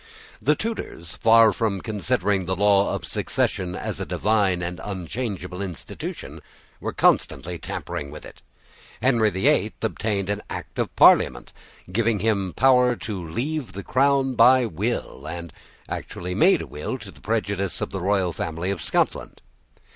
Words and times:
The 0.41 0.55
Tudors, 0.55 1.13
far 1.17 1.53
from 1.53 1.79
considering 1.79 2.45
the 2.45 2.55
law 2.55 2.95
of 2.95 3.05
succession 3.05 3.75
as 3.75 3.99
a 3.99 4.03
divine 4.07 4.63
and 4.63 4.81
unchangeable 4.83 5.61
institution, 5.61 6.41
were 6.79 6.91
constantly 6.91 7.59
tampering 7.59 8.09
with 8.09 8.25
it. 8.25 8.41
Henry 8.99 9.29
the 9.29 9.45
Eighth 9.47 9.83
obtained 9.83 10.27
an 10.27 10.41
act 10.49 10.79
of 10.79 10.95
parliament, 10.95 11.53
giving 11.91 12.17
him 12.17 12.53
power 12.55 12.95
to 12.95 13.23
leave 13.29 13.73
the 13.73 13.83
crown 13.83 14.33
by 14.33 14.65
will, 14.65 15.27
and 15.27 15.53
actually 15.87 16.33
made 16.33 16.63
a 16.63 16.65
will 16.65 16.97
to 16.97 17.11
the 17.11 17.21
prejudice 17.21 17.79
of 17.79 17.91
the 17.91 18.01
royal 18.01 18.33
family 18.33 18.71
of 18.71 18.81
Scotland. 18.81 19.39